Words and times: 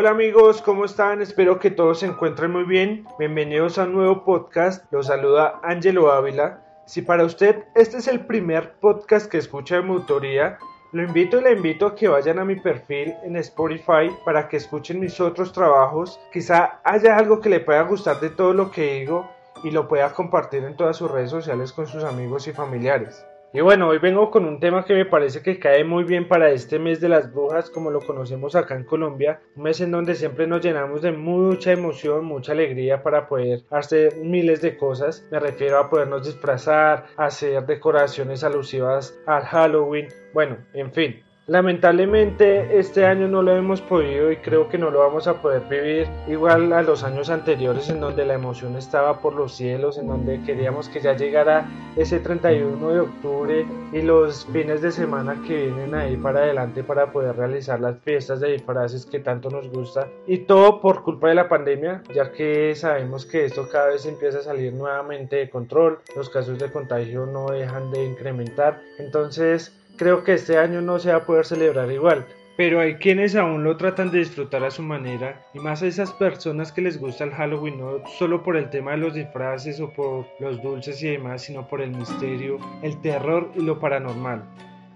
Hola 0.00 0.10
amigos, 0.10 0.62
¿cómo 0.62 0.84
están? 0.84 1.20
Espero 1.22 1.58
que 1.58 1.72
todos 1.72 1.98
se 1.98 2.06
encuentren 2.06 2.52
muy 2.52 2.62
bien. 2.62 3.04
Bienvenidos 3.18 3.78
a 3.78 3.82
un 3.82 3.94
nuevo 3.94 4.24
podcast. 4.24 4.84
Los 4.92 5.08
saluda 5.08 5.58
Angelo 5.64 6.12
Ávila. 6.12 6.62
Si 6.86 7.02
para 7.02 7.24
usted 7.24 7.64
este 7.74 7.96
es 7.96 8.06
el 8.06 8.24
primer 8.24 8.74
podcast 8.74 9.28
que 9.28 9.38
escucha 9.38 9.74
de 9.74 9.82
mi 9.82 9.94
autoría, 9.94 10.56
lo 10.92 11.02
invito 11.02 11.40
y 11.40 11.42
le 11.42 11.54
invito 11.54 11.84
a 11.84 11.96
que 11.96 12.06
vayan 12.06 12.38
a 12.38 12.44
mi 12.44 12.54
perfil 12.54 13.12
en 13.24 13.34
Spotify 13.38 14.08
para 14.24 14.48
que 14.48 14.58
escuchen 14.58 15.00
mis 15.00 15.20
otros 15.20 15.52
trabajos. 15.52 16.20
Quizá 16.32 16.78
haya 16.84 17.16
algo 17.16 17.40
que 17.40 17.48
le 17.48 17.58
pueda 17.58 17.82
gustar 17.82 18.20
de 18.20 18.30
todo 18.30 18.54
lo 18.54 18.70
que 18.70 19.00
digo 19.00 19.28
y 19.64 19.72
lo 19.72 19.88
pueda 19.88 20.14
compartir 20.14 20.62
en 20.62 20.76
todas 20.76 20.96
sus 20.96 21.10
redes 21.10 21.30
sociales 21.30 21.72
con 21.72 21.88
sus 21.88 22.04
amigos 22.04 22.46
y 22.46 22.52
familiares. 22.52 23.26
Y 23.50 23.62
bueno, 23.62 23.88
hoy 23.88 23.98
vengo 23.98 24.30
con 24.30 24.44
un 24.44 24.60
tema 24.60 24.84
que 24.84 24.92
me 24.92 25.06
parece 25.06 25.40
que 25.40 25.58
cae 25.58 25.82
muy 25.82 26.04
bien 26.04 26.28
para 26.28 26.50
este 26.50 26.78
mes 26.78 27.00
de 27.00 27.08
las 27.08 27.32
brujas, 27.32 27.70
como 27.70 27.90
lo 27.90 28.00
conocemos 28.00 28.54
acá 28.54 28.74
en 28.74 28.84
Colombia, 28.84 29.40
un 29.56 29.62
mes 29.62 29.80
en 29.80 29.90
donde 29.90 30.14
siempre 30.16 30.46
nos 30.46 30.60
llenamos 30.60 31.00
de 31.00 31.12
mucha 31.12 31.72
emoción, 31.72 32.26
mucha 32.26 32.52
alegría 32.52 33.02
para 33.02 33.26
poder 33.26 33.64
hacer 33.70 34.16
miles 34.16 34.60
de 34.60 34.76
cosas. 34.76 35.26
Me 35.30 35.40
refiero 35.40 35.78
a 35.78 35.88
podernos 35.88 36.26
disfrazar, 36.26 37.06
hacer 37.16 37.64
decoraciones 37.64 38.44
alusivas 38.44 39.18
al 39.24 39.44
Halloween, 39.44 40.08
bueno, 40.34 40.58
en 40.74 40.92
fin, 40.92 41.22
Lamentablemente 41.48 42.78
este 42.78 43.06
año 43.06 43.26
no 43.26 43.40
lo 43.40 43.56
hemos 43.56 43.80
podido 43.80 44.30
y 44.30 44.36
creo 44.36 44.68
que 44.68 44.76
no 44.76 44.90
lo 44.90 44.98
vamos 44.98 45.26
a 45.28 45.40
poder 45.40 45.62
vivir 45.62 46.06
igual 46.26 46.74
a 46.74 46.82
los 46.82 47.04
años 47.04 47.30
anteriores 47.30 47.88
en 47.88 48.00
donde 48.00 48.26
la 48.26 48.34
emoción 48.34 48.76
estaba 48.76 49.22
por 49.22 49.32
los 49.32 49.56
cielos, 49.56 49.96
en 49.96 50.08
donde 50.08 50.42
queríamos 50.42 50.90
que 50.90 51.00
ya 51.00 51.16
llegara 51.16 51.66
ese 51.96 52.20
31 52.20 52.90
de 52.90 53.00
octubre 53.00 53.66
y 53.94 54.02
los 54.02 54.44
fines 54.52 54.82
de 54.82 54.92
semana 54.92 55.42
que 55.46 55.68
vienen 55.68 55.94
ahí 55.94 56.18
para 56.18 56.40
adelante 56.40 56.84
para 56.84 57.12
poder 57.12 57.36
realizar 57.36 57.80
las 57.80 57.98
fiestas 58.00 58.40
de 58.40 58.52
disfraces 58.52 59.06
que 59.06 59.20
tanto 59.20 59.48
nos 59.48 59.70
gusta. 59.70 60.06
Y 60.26 60.40
todo 60.40 60.82
por 60.82 61.02
culpa 61.02 61.30
de 61.30 61.34
la 61.34 61.48
pandemia 61.48 62.02
ya 62.14 62.30
que 62.30 62.74
sabemos 62.74 63.24
que 63.24 63.46
esto 63.46 63.70
cada 63.72 63.86
vez 63.86 64.04
empieza 64.04 64.40
a 64.40 64.42
salir 64.42 64.74
nuevamente 64.74 65.36
de 65.36 65.48
control, 65.48 66.00
los 66.14 66.28
casos 66.28 66.58
de 66.58 66.70
contagio 66.70 67.24
no 67.24 67.46
dejan 67.46 67.90
de 67.90 68.04
incrementar, 68.04 68.82
entonces 68.98 69.77
creo 69.98 70.24
que 70.24 70.34
este 70.34 70.56
año 70.56 70.80
no 70.80 70.98
se 70.98 71.10
va 71.10 71.18
a 71.18 71.26
poder 71.26 71.44
celebrar 71.44 71.90
igual. 71.92 72.24
Pero 72.56 72.80
hay 72.80 72.94
quienes 72.94 73.36
aún 73.36 73.62
lo 73.62 73.76
tratan 73.76 74.10
de 74.10 74.18
disfrutar 74.18 74.64
a 74.64 74.72
su 74.72 74.82
manera, 74.82 75.46
y 75.54 75.60
más 75.60 75.80
a 75.80 75.86
esas 75.86 76.12
personas 76.12 76.72
que 76.72 76.80
les 76.80 76.98
gusta 76.98 77.22
el 77.22 77.30
Halloween 77.30 77.78
no 77.78 78.02
solo 78.18 78.42
por 78.42 78.56
el 78.56 78.68
tema 78.68 78.92
de 78.92 78.96
los 78.96 79.14
disfraces 79.14 79.78
o 79.78 79.92
por 79.92 80.26
los 80.40 80.60
dulces 80.60 81.00
y 81.02 81.10
demás, 81.10 81.42
sino 81.42 81.68
por 81.68 81.80
el 81.80 81.90
misterio, 81.90 82.58
el 82.82 83.00
terror 83.00 83.52
y 83.54 83.62
lo 83.62 83.78
paranormal. 83.78 84.42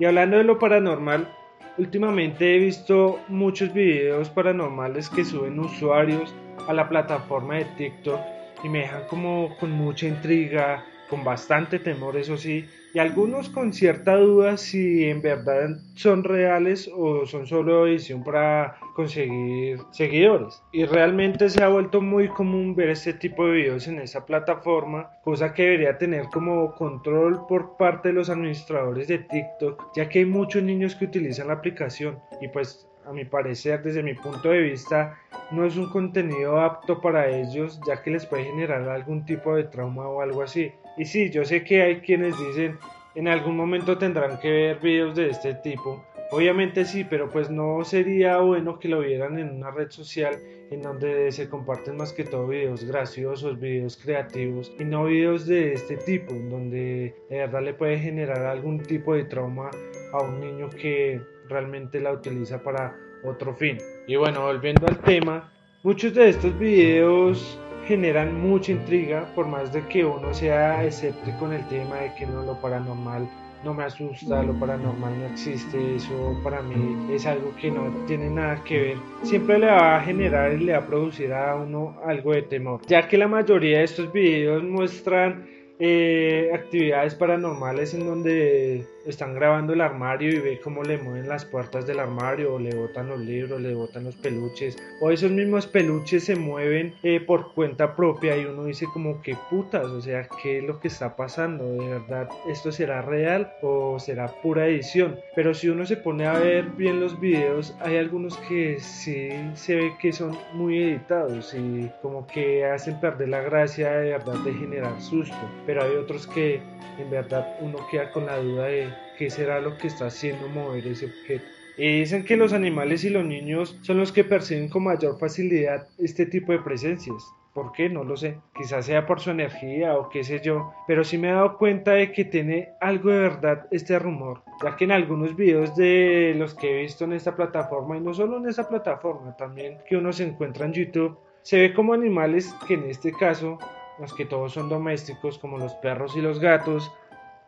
Y 0.00 0.06
hablando 0.06 0.38
de 0.38 0.44
lo 0.44 0.58
paranormal, 0.58 1.32
últimamente 1.78 2.56
he 2.56 2.58
visto 2.58 3.20
muchos 3.28 3.72
videos 3.72 4.28
paranormales 4.30 5.08
que 5.08 5.24
suben 5.24 5.60
usuarios 5.60 6.34
a 6.66 6.72
la 6.72 6.88
plataforma 6.88 7.58
de 7.58 7.66
TikTok 7.76 8.18
y 8.64 8.68
me 8.68 8.80
dejan 8.80 9.06
como 9.06 9.56
con 9.60 9.70
mucha 9.70 10.08
intriga, 10.08 10.84
con 11.12 11.24
bastante 11.24 11.78
temor, 11.78 12.16
eso 12.16 12.38
sí, 12.38 12.64
y 12.94 12.98
algunos 12.98 13.50
con 13.50 13.74
cierta 13.74 14.16
duda 14.16 14.56
si 14.56 15.04
en 15.04 15.20
verdad 15.20 15.68
son 15.94 16.24
reales 16.24 16.90
o 16.90 17.26
son 17.26 17.46
solo 17.46 17.86
edición 17.86 18.24
para 18.24 18.78
conseguir 18.94 19.78
seguidores. 19.90 20.62
Y 20.72 20.86
realmente 20.86 21.50
se 21.50 21.62
ha 21.62 21.68
vuelto 21.68 22.00
muy 22.00 22.28
común 22.28 22.74
ver 22.74 22.88
este 22.88 23.12
tipo 23.12 23.44
de 23.44 23.52
videos 23.52 23.88
en 23.88 23.98
esa 23.98 24.24
plataforma, 24.24 25.10
cosa 25.22 25.52
que 25.52 25.64
debería 25.64 25.98
tener 25.98 26.28
como 26.32 26.74
control 26.76 27.46
por 27.46 27.76
parte 27.76 28.08
de 28.08 28.14
los 28.14 28.30
administradores 28.30 29.06
de 29.06 29.18
TikTok, 29.18 29.92
ya 29.94 30.08
que 30.08 30.20
hay 30.20 30.24
muchos 30.24 30.62
niños 30.62 30.94
que 30.94 31.04
utilizan 31.04 31.48
la 31.48 31.54
aplicación 31.54 32.20
y 32.40 32.48
pues 32.48 32.88
a 33.04 33.12
mi 33.12 33.26
parecer, 33.26 33.82
desde 33.82 34.02
mi 34.02 34.14
punto 34.14 34.48
de 34.48 34.60
vista, 34.60 35.18
no 35.50 35.66
es 35.66 35.76
un 35.76 35.90
contenido 35.90 36.60
apto 36.60 37.00
para 37.00 37.28
ellos, 37.28 37.80
ya 37.86 38.02
que 38.02 38.10
les 38.10 38.24
puede 38.24 38.44
generar 38.44 38.88
algún 38.88 39.26
tipo 39.26 39.54
de 39.54 39.64
trauma 39.64 40.08
o 40.08 40.20
algo 40.22 40.42
así. 40.42 40.72
Y 40.96 41.04
sí, 41.04 41.30
yo 41.30 41.44
sé 41.44 41.64
que 41.64 41.82
hay 41.82 42.00
quienes 42.00 42.38
dicen, 42.38 42.78
en 43.14 43.28
algún 43.28 43.56
momento 43.56 43.98
tendrán 43.98 44.38
que 44.40 44.50
ver 44.50 44.78
videos 44.80 45.16
de 45.16 45.30
este 45.30 45.54
tipo. 45.54 46.04
Obviamente 46.30 46.86
sí, 46.86 47.04
pero 47.04 47.28
pues 47.28 47.50
no 47.50 47.84
sería 47.84 48.38
bueno 48.38 48.78
que 48.78 48.88
lo 48.88 49.00
vieran 49.00 49.38
en 49.38 49.50
una 49.50 49.70
red 49.70 49.90
social 49.90 50.38
en 50.70 50.80
donde 50.80 51.30
se 51.30 51.50
comparten 51.50 51.98
más 51.98 52.14
que 52.14 52.24
todo 52.24 52.48
videos 52.48 52.84
graciosos, 52.84 53.60
videos 53.60 53.98
creativos 53.98 54.72
y 54.80 54.84
no 54.84 55.04
videos 55.04 55.46
de 55.46 55.74
este 55.74 55.98
tipo, 55.98 56.32
donde 56.32 57.14
de 57.28 57.36
verdad 57.36 57.62
le 57.62 57.74
puede 57.74 57.98
generar 57.98 58.46
algún 58.46 58.80
tipo 58.80 59.14
de 59.14 59.24
trauma 59.24 59.70
a 60.14 60.22
un 60.22 60.40
niño 60.40 60.70
que 60.70 61.20
realmente 61.50 62.00
la 62.00 62.12
utiliza 62.12 62.62
para 62.62 62.96
otro 63.24 63.54
fin. 63.54 63.76
Y 64.06 64.16
bueno, 64.16 64.40
volviendo 64.42 64.86
al 64.86 64.98
tema, 65.00 65.52
muchos 65.82 66.14
de 66.14 66.30
estos 66.30 66.58
videos 66.58 67.58
generan 67.86 68.40
mucha 68.40 68.72
intriga, 68.72 69.26
por 69.34 69.46
más 69.46 69.72
de 69.72 69.86
que 69.88 70.04
uno 70.04 70.32
sea 70.32 70.84
escéptico 70.84 71.46
en 71.46 71.52
el 71.52 71.68
tema 71.68 71.96
de 71.96 72.14
que 72.14 72.26
no 72.26 72.42
lo 72.42 72.60
paranormal 72.60 73.28
no 73.64 73.74
me 73.74 73.84
asusta, 73.84 74.42
lo 74.42 74.58
paranormal 74.58 75.18
no 75.20 75.26
existe, 75.26 75.96
eso 75.96 76.36
para 76.42 76.62
mí 76.62 77.14
es 77.14 77.26
algo 77.26 77.54
que 77.60 77.70
no 77.70 77.92
tiene 78.06 78.28
nada 78.28 78.62
que 78.64 78.80
ver. 78.80 78.96
Siempre 79.22 79.58
le 79.58 79.66
va 79.66 79.98
a 79.98 80.00
generar 80.00 80.52
y 80.52 80.64
le 80.64 80.72
va 80.72 80.78
a 80.78 80.86
producir 80.86 81.32
a 81.32 81.54
uno 81.56 81.96
algo 82.04 82.32
de 82.32 82.42
temor, 82.42 82.80
ya 82.86 83.06
que 83.06 83.16
la 83.16 83.28
mayoría 83.28 83.78
de 83.78 83.84
estos 83.84 84.12
videos 84.12 84.64
muestran 84.64 85.46
eh, 85.78 86.50
actividades 86.52 87.14
paranormales 87.14 87.94
en 87.94 88.06
donde 88.06 88.84
están 89.06 89.34
grabando 89.34 89.72
el 89.72 89.80
armario 89.80 90.30
y 90.30 90.38
ve 90.38 90.60
cómo 90.62 90.82
le 90.82 90.98
mueven 90.98 91.28
las 91.28 91.44
puertas 91.44 91.86
del 91.86 92.00
armario 92.00 92.54
o 92.54 92.58
le 92.58 92.74
botan 92.74 93.08
los 93.08 93.20
libros, 93.20 93.60
le 93.60 93.74
botan 93.74 94.04
los 94.04 94.16
peluches 94.16 94.76
o 95.00 95.10
esos 95.10 95.30
mismos 95.30 95.66
peluches 95.66 96.24
se 96.24 96.36
mueven 96.36 96.94
eh, 97.02 97.20
por 97.20 97.52
cuenta 97.54 97.96
propia 97.96 98.36
y 98.36 98.44
uno 98.44 98.64
dice 98.64 98.86
como 98.92 99.20
que 99.22 99.36
putas, 99.50 99.86
o 99.86 100.00
sea, 100.00 100.28
¿qué 100.42 100.58
es 100.58 100.64
lo 100.64 100.80
que 100.80 100.88
está 100.88 101.16
pasando? 101.16 101.72
¿De 101.72 101.86
verdad 101.86 102.28
esto 102.48 102.72
será 102.72 103.02
real 103.02 103.52
o 103.62 103.98
será 103.98 104.28
pura 104.42 104.66
edición? 104.66 105.18
Pero 105.34 105.54
si 105.54 105.68
uno 105.68 105.86
se 105.86 105.96
pone 105.96 106.26
a 106.26 106.38
ver 106.38 106.66
bien 106.70 107.00
los 107.00 107.18
videos, 107.18 107.74
hay 107.80 107.96
algunos 107.96 108.36
que 108.38 108.78
sí 108.80 109.30
se 109.54 109.76
ve 109.76 109.92
que 110.00 110.12
son 110.12 110.36
muy 110.52 110.82
editados 110.82 111.54
y 111.54 111.90
como 112.00 112.26
que 112.26 112.64
hacen 112.64 113.00
perder 113.00 113.28
la 113.28 113.40
gracia 113.40 113.90
de 113.92 114.10
verdad 114.10 114.34
de 114.44 114.54
generar 114.54 115.00
susto, 115.00 115.36
pero 115.66 115.82
hay 115.82 115.96
otros 115.96 116.26
que 116.26 116.60
en 116.98 117.10
verdad 117.10 117.56
uno 117.60 117.78
queda 117.90 118.10
con 118.10 118.26
la 118.26 118.38
duda 118.38 118.66
de 118.66 118.91
qué 119.18 119.30
será 119.30 119.60
lo 119.60 119.76
que 119.78 119.88
está 119.88 120.06
haciendo 120.06 120.48
mover 120.48 120.86
ese 120.86 121.06
objeto. 121.06 121.44
Y 121.76 122.00
dicen 122.00 122.24
que 122.24 122.36
los 122.36 122.52
animales 122.52 123.04
y 123.04 123.10
los 123.10 123.24
niños 123.24 123.78
son 123.82 123.98
los 123.98 124.12
que 124.12 124.24
perciben 124.24 124.68
con 124.68 124.84
mayor 124.84 125.18
facilidad 125.18 125.88
este 125.98 126.26
tipo 126.26 126.52
de 126.52 126.58
presencias. 126.58 127.22
¿Por 127.54 127.72
qué? 127.72 127.90
No 127.90 128.02
lo 128.02 128.16
sé. 128.16 128.38
Quizás 128.54 128.86
sea 128.86 129.06
por 129.06 129.20
su 129.20 129.30
energía 129.30 129.96
o 129.98 130.08
qué 130.08 130.24
sé 130.24 130.40
yo. 130.40 130.72
Pero 130.86 131.04
sí 131.04 131.18
me 131.18 131.28
he 131.28 131.32
dado 131.32 131.58
cuenta 131.58 131.92
de 131.92 132.10
que 132.10 132.24
tiene 132.24 132.70
algo 132.80 133.10
de 133.10 133.18
verdad 133.18 133.66
este 133.70 133.98
rumor. 133.98 134.42
Ya 134.62 134.76
que 134.76 134.84
en 134.84 134.92
algunos 134.92 135.36
videos 135.36 135.76
de 135.76 136.34
los 136.36 136.54
que 136.54 136.70
he 136.70 136.82
visto 136.82 137.04
en 137.04 137.12
esta 137.12 137.36
plataforma, 137.36 137.96
y 137.96 138.00
no 138.00 138.14
solo 138.14 138.38
en 138.38 138.48
esta 138.48 138.68
plataforma, 138.68 139.36
también 139.36 139.78
que 139.86 139.96
uno 139.96 140.12
se 140.12 140.24
encuentra 140.24 140.64
en 140.64 140.72
YouTube, 140.72 141.18
se 141.42 141.60
ve 141.60 141.74
como 141.74 141.92
animales 141.92 142.54
que 142.66 142.74
en 142.74 142.88
este 142.88 143.12
caso, 143.12 143.58
los 143.98 144.14
que 144.14 144.24
todos 144.24 144.54
son 144.54 144.70
domésticos, 144.70 145.38
como 145.38 145.58
los 145.58 145.74
perros 145.74 146.16
y 146.16 146.22
los 146.22 146.40
gatos, 146.40 146.90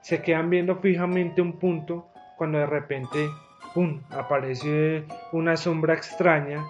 se 0.04 0.20
quedan 0.20 0.50
viendo 0.50 0.76
fijamente 0.76 1.40
un 1.40 1.58
punto 1.58 2.10
cuando 2.36 2.58
de 2.58 2.66
repente, 2.66 3.30
¡pum!, 3.72 4.02
aparece 4.10 5.04
una 5.32 5.56
sombra 5.56 5.94
extraña 5.94 6.62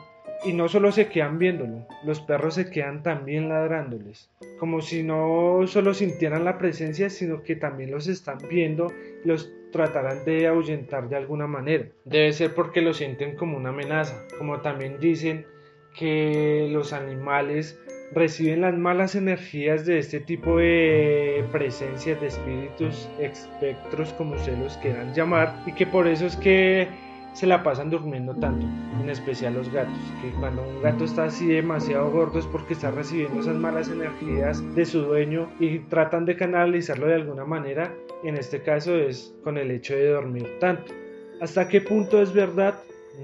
y 0.44 0.52
no 0.52 0.68
solo 0.68 0.92
se 0.92 1.08
quedan 1.08 1.38
viéndolo, 1.38 1.84
los 2.04 2.20
perros 2.20 2.54
se 2.54 2.70
quedan 2.70 3.02
también 3.02 3.48
ladrándoles, 3.48 4.30
como 4.60 4.80
si 4.80 5.02
no 5.02 5.62
solo 5.66 5.94
sintieran 5.94 6.44
la 6.44 6.58
presencia, 6.58 7.10
sino 7.10 7.42
que 7.42 7.56
también 7.56 7.90
los 7.90 8.06
están 8.06 8.38
viendo 8.48 8.92
y 9.24 9.26
los 9.26 9.50
tratarán 9.72 10.24
de 10.24 10.46
ahuyentar 10.46 11.08
de 11.08 11.16
alguna 11.16 11.48
manera. 11.48 11.86
Debe 12.04 12.32
ser 12.32 12.54
porque 12.54 12.82
lo 12.82 12.94
sienten 12.94 13.34
como 13.34 13.56
una 13.56 13.70
amenaza, 13.70 14.14
como 14.38 14.60
también 14.60 15.00
dicen 15.00 15.44
que 15.92 16.68
los 16.70 16.92
animales 16.92 17.80
reciben 18.14 18.60
las 18.60 18.76
malas 18.76 19.14
energías 19.14 19.84
de 19.86 19.98
este 19.98 20.20
tipo 20.20 20.58
de 20.58 21.44
presencias 21.52 22.20
de 22.20 22.28
espíritus, 22.28 23.08
espectros, 23.18 24.12
como 24.14 24.34
ustedes 24.34 24.58
los 24.58 24.76
quieran 24.78 25.12
llamar, 25.14 25.62
y 25.66 25.72
que 25.72 25.86
por 25.86 26.06
eso 26.06 26.26
es 26.26 26.36
que 26.36 26.88
se 27.34 27.48
la 27.48 27.64
pasan 27.64 27.90
durmiendo 27.90 28.32
tanto, 28.36 28.64
en 29.02 29.10
especial 29.10 29.54
los 29.54 29.70
gatos, 29.72 29.98
que 30.22 30.30
cuando 30.38 30.62
un 30.62 30.82
gato 30.82 31.04
está 31.04 31.24
así 31.24 31.48
demasiado 31.48 32.10
gordo 32.12 32.38
es 32.38 32.46
porque 32.46 32.74
está 32.74 32.92
recibiendo 32.92 33.40
esas 33.40 33.56
malas 33.56 33.88
energías 33.88 34.62
de 34.76 34.84
su 34.84 35.00
dueño 35.00 35.50
y 35.58 35.80
tratan 35.80 36.26
de 36.26 36.36
canalizarlo 36.36 37.08
de 37.08 37.14
alguna 37.14 37.44
manera, 37.44 37.92
en 38.22 38.36
este 38.36 38.62
caso 38.62 38.96
es 38.96 39.34
con 39.42 39.58
el 39.58 39.72
hecho 39.72 39.94
de 39.94 40.10
dormir 40.10 40.48
tanto. 40.60 40.92
¿Hasta 41.40 41.68
qué 41.68 41.80
punto 41.80 42.22
es 42.22 42.32
verdad? 42.32 42.76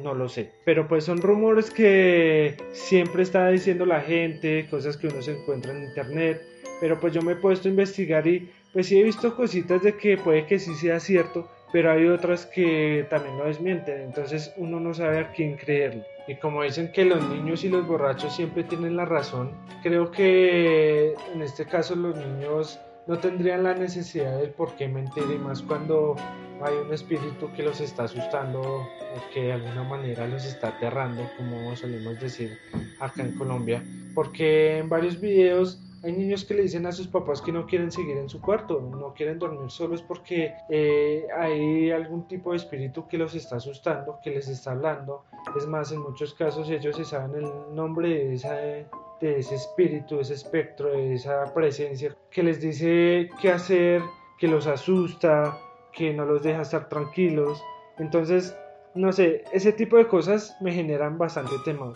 No 0.02 0.14
lo 0.14 0.28
sé. 0.28 0.50
Pero 0.64 0.88
pues 0.88 1.04
son 1.04 1.18
rumores 1.18 1.70
que 1.70 2.56
siempre 2.72 3.22
está 3.22 3.48
diciendo 3.48 3.86
la 3.86 4.00
gente, 4.00 4.66
cosas 4.70 4.96
que 4.96 5.08
uno 5.08 5.22
se 5.22 5.32
encuentra 5.32 5.72
en 5.72 5.84
internet. 5.84 6.42
Pero 6.80 6.98
pues 6.98 7.12
yo 7.12 7.22
me 7.22 7.32
he 7.32 7.36
puesto 7.36 7.68
a 7.68 7.70
investigar 7.70 8.26
y 8.26 8.50
pues 8.72 8.86
sí 8.86 8.98
he 8.98 9.02
visto 9.02 9.34
cositas 9.36 9.82
de 9.82 9.96
que 9.96 10.16
puede 10.16 10.46
que 10.46 10.58
sí 10.58 10.74
sea 10.74 11.00
cierto. 11.00 11.48
pero 11.72 11.92
hay 11.92 12.06
otras 12.08 12.46
que 12.46 13.06
también 13.10 13.38
lo 13.38 13.44
desmienten, 13.44 14.00
entonces 14.00 14.52
uno 14.56 14.80
no 14.80 14.92
sabe 14.92 15.18
a 15.20 15.30
quién 15.30 15.56
creerle. 15.56 16.04
Y 16.26 16.34
como 16.36 16.62
dicen 16.62 16.90
que 16.92 17.04
los 17.04 17.22
niños 17.28 17.64
y 17.64 17.68
los 17.68 17.86
borrachos 17.86 18.34
siempre 18.34 18.64
tienen 18.64 18.96
la 18.96 19.04
razón, 19.04 19.52
creo 19.82 20.10
que 20.10 21.14
en 21.32 21.42
este 21.42 21.66
caso 21.66 21.94
los 21.94 22.16
niños 22.16 22.80
no 23.06 23.18
tendrían 23.18 23.64
la 23.64 23.74
necesidad 23.74 24.40
de 24.40 24.48
por 24.48 24.74
qué 24.76 24.88
mentir 24.88 25.24
y 25.34 25.38
más 25.38 25.62
cuando 25.62 26.16
hay 26.62 26.76
un 26.76 26.92
espíritu 26.92 27.50
que 27.54 27.62
los 27.62 27.80
está 27.80 28.04
asustando 28.04 28.60
o 28.60 29.32
que 29.32 29.44
de 29.44 29.52
alguna 29.52 29.82
manera 29.82 30.26
los 30.26 30.44
está 30.44 30.68
aterrando, 30.68 31.28
como 31.36 31.74
solemos 31.76 32.20
decir 32.20 32.58
acá 33.00 33.22
en 33.22 33.36
Colombia, 33.36 33.82
porque 34.14 34.78
en 34.78 34.88
varios 34.88 35.20
videos 35.20 35.80
hay 36.02 36.12
niños 36.12 36.44
que 36.44 36.54
le 36.54 36.62
dicen 36.62 36.86
a 36.86 36.92
sus 36.92 37.08
papás 37.08 37.42
que 37.42 37.52
no 37.52 37.66
quieren 37.66 37.90
seguir 37.90 38.16
en 38.16 38.28
su 38.28 38.40
cuarto, 38.40 38.80
no 38.80 39.12
quieren 39.12 39.38
dormir 39.38 39.70
solos 39.70 40.02
porque 40.02 40.54
eh, 40.70 41.26
hay 41.36 41.90
algún 41.90 42.26
tipo 42.26 42.52
de 42.52 42.56
espíritu 42.56 43.06
que 43.06 43.18
los 43.18 43.34
está 43.34 43.56
asustando, 43.56 44.18
que 44.22 44.30
les 44.30 44.48
está 44.48 44.72
hablando. 44.72 45.24
Es 45.56 45.66
más, 45.66 45.92
en 45.92 46.00
muchos 46.00 46.32
casos 46.32 46.70
ellos 46.70 46.96
se 46.96 47.04
saben 47.04 47.44
el 47.44 47.74
nombre 47.74 48.08
de, 48.08 48.86
ese 49.20 49.54
espíritu, 49.54 50.16
de 50.16 50.22
ese 50.22 50.34
espectro, 50.34 50.90
de 50.90 51.14
esa 51.14 51.52
presencia 51.52 52.16
que 52.30 52.42
les 52.42 52.60
dice 52.60 53.28
qué 53.40 53.52
hacer, 53.52 54.02
que 54.38 54.48
los 54.48 54.66
asusta, 54.66 55.58
que 55.92 56.12
no 56.12 56.24
los 56.24 56.42
deja 56.42 56.62
estar 56.62 56.88
tranquilos. 56.88 57.62
Entonces, 57.98 58.56
no 58.94 59.12
sé, 59.12 59.44
ese 59.52 59.72
tipo 59.72 59.96
de 59.96 60.08
cosas 60.08 60.56
me 60.60 60.72
generan 60.72 61.18
bastante 61.18 61.54
temor 61.64 61.94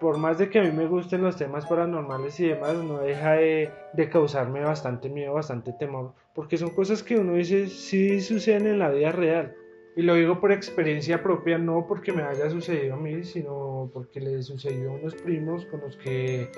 por 0.00 0.16
más 0.16 0.38
de 0.38 0.48
que 0.48 0.58
a 0.58 0.62
mí 0.62 0.72
me 0.72 0.86
gusten 0.86 1.20
los 1.20 1.36
temas 1.36 1.66
paranormales 1.66 2.40
y 2.40 2.48
demás, 2.48 2.74
no 2.74 3.00
deja 3.00 3.34
de, 3.34 3.70
causarme 4.10 4.60
bastante 4.60 5.10
miedo, 5.10 5.34
bastante 5.34 5.74
temor, 5.74 6.14
porque 6.34 6.56
son 6.56 6.70
cosas 6.70 7.02
que 7.02 7.18
uno 7.18 7.34
dice 7.34 7.68
sí 7.68 8.20
suceden 8.22 8.66
en 8.66 8.78
la 8.78 8.90
vida 8.90 9.12
real. 9.12 9.54
Y 9.96 10.02
lo 10.02 10.14
digo 10.14 10.40
por 10.40 10.52
experiencia 10.52 11.22
propia, 11.22 11.58
no 11.58 11.86
porque 11.86 12.12
me 12.12 12.22
haya 12.22 12.48
sucedido 12.48 12.94
a 12.94 12.96
mí, 12.96 13.24
sino 13.24 13.90
porque 13.92 14.20
le 14.20 14.42
sucedió 14.42 14.90
a 14.90 14.94
unos 14.94 15.14
primos 15.16 15.66
con 15.66 15.80
los 15.80 15.96
que 15.98 16.50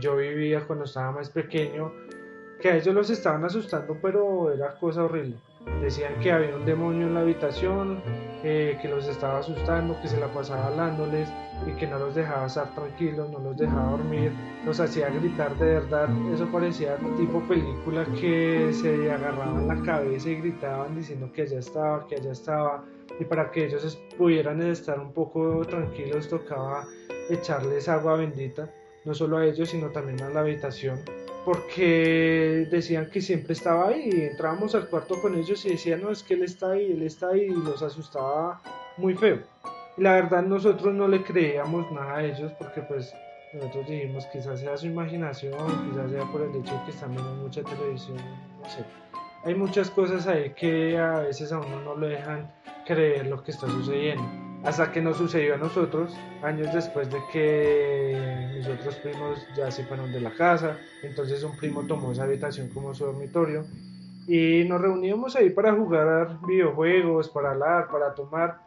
yo 0.00 0.16
vivía 0.16 0.66
cuando 0.66 0.84
estaba 0.84 1.12
más 1.12 1.30
pequeño, 1.30 1.92
que 2.60 2.68
a 2.68 2.76
ellos 2.76 2.94
los 2.94 3.08
estaban 3.08 3.44
asustando, 3.44 3.96
pero 4.02 4.52
era 4.52 4.78
cosa 4.78 5.04
horrible. 5.04 5.36
Decían 5.80 6.18
que 6.20 6.32
había 6.32 6.54
un 6.54 6.64
demonio 6.64 7.06
en 7.06 7.14
la 7.14 7.20
habitación, 7.20 8.02
eh, 8.42 8.78
que 8.80 8.88
los 8.88 9.06
estaba 9.06 9.38
asustando, 9.38 10.00
que 10.00 10.08
se 10.08 10.18
la 10.18 10.28
pasaba 10.28 10.68
hablándoles 10.68 11.28
y 11.66 11.72
que 11.72 11.86
no 11.86 11.98
los 11.98 12.14
dejaba 12.14 12.46
estar 12.46 12.74
tranquilos, 12.74 13.30
no 13.30 13.38
los 13.38 13.56
dejaba 13.56 13.90
dormir, 13.92 14.32
los 14.64 14.80
hacía 14.80 15.10
gritar 15.10 15.54
de 15.58 15.66
verdad. 15.66 16.08
Eso 16.32 16.46
parecía 16.50 16.96
tipo 17.18 17.40
película 17.48 18.06
que 18.18 18.70
se 18.72 19.10
agarraban 19.10 19.68
la 19.68 19.82
cabeza 19.82 20.30
y 20.30 20.36
gritaban 20.36 20.96
diciendo 20.96 21.30
que 21.32 21.42
allá 21.42 21.58
estaba, 21.58 22.06
que 22.06 22.16
allá 22.16 22.32
estaba. 22.32 22.84
Y 23.18 23.24
para 23.24 23.50
que 23.50 23.66
ellos 23.66 23.98
pudieran 24.16 24.62
estar 24.62 24.98
un 24.98 25.12
poco 25.12 25.62
tranquilos 25.66 26.28
tocaba 26.28 26.86
echarles 27.28 27.88
agua 27.88 28.16
bendita, 28.16 28.70
no 29.04 29.14
solo 29.14 29.38
a 29.38 29.46
ellos, 29.46 29.68
sino 29.68 29.90
también 29.90 30.22
a 30.22 30.30
la 30.30 30.40
habitación 30.40 31.00
porque 31.44 32.68
decían 32.70 33.10
que 33.10 33.20
siempre 33.20 33.54
estaba 33.54 33.88
ahí 33.88 34.10
y 34.12 34.20
entrábamos 34.22 34.74
al 34.74 34.88
cuarto 34.88 35.20
con 35.20 35.34
ellos 35.36 35.64
y 35.64 35.70
decían, 35.70 36.02
no, 36.02 36.10
es 36.10 36.22
que 36.22 36.34
él 36.34 36.42
está 36.42 36.72
ahí, 36.72 36.92
él 36.92 37.02
está 37.02 37.28
ahí 37.28 37.42
y 37.42 37.64
los 37.64 37.82
asustaba 37.82 38.60
muy 38.96 39.14
feo. 39.14 39.40
Y 39.96 40.02
la 40.02 40.14
verdad 40.14 40.42
nosotros 40.42 40.94
no 40.94 41.08
le 41.08 41.22
creíamos 41.22 41.90
nada 41.92 42.16
a 42.16 42.24
ellos 42.24 42.52
porque 42.58 42.82
pues 42.82 43.12
nosotros 43.52 43.88
dijimos 43.88 44.26
quizás 44.26 44.60
sea 44.60 44.76
su 44.76 44.86
imaginación, 44.86 45.90
quizás 45.90 46.10
sea 46.10 46.24
por 46.30 46.42
el 46.42 46.50
hecho 46.50 46.74
de 46.74 46.84
que 46.84 46.90
están 46.90 47.12
viendo 47.12 47.34
mucha 47.34 47.62
televisión, 47.62 48.18
no 48.62 48.68
sé. 48.68 48.84
Hay 49.44 49.54
muchas 49.54 49.90
cosas 49.90 50.26
ahí 50.26 50.50
que 50.50 50.98
a 50.98 51.20
veces 51.20 51.50
a 51.50 51.58
uno 51.58 51.80
no 51.80 51.96
le 51.96 52.08
dejan 52.08 52.52
creer 52.84 53.26
lo 53.26 53.42
que 53.42 53.52
está 53.52 53.66
sucediendo. 53.68 54.49
Hasta 54.64 54.92
que 54.92 55.00
nos 55.00 55.16
sucedió 55.16 55.54
a 55.54 55.58
nosotros, 55.58 56.14
años 56.42 56.72
después 56.74 57.10
de 57.10 57.18
que 57.32 58.52
mis 58.54 58.68
otros 58.68 58.94
primos 58.96 59.38
ya 59.56 59.70
se 59.70 59.84
fueron 59.84 60.12
de 60.12 60.20
la 60.20 60.30
casa, 60.32 60.76
entonces 61.02 61.42
un 61.42 61.56
primo 61.56 61.82
tomó 61.84 62.12
esa 62.12 62.24
habitación 62.24 62.68
como 62.68 62.94
su 62.94 63.06
dormitorio 63.06 63.64
y 64.26 64.64
nos 64.68 64.80
reuníamos 64.82 65.34
ahí 65.34 65.48
para 65.48 65.74
jugar 65.74 66.38
videojuegos, 66.46 67.30
para 67.30 67.52
hablar, 67.52 67.88
para 67.90 68.14
tomar 68.14 68.58